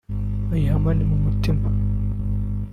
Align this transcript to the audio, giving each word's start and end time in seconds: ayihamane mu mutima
ayihamane 0.53 1.03
mu 1.09 1.17
mutima 1.23 1.67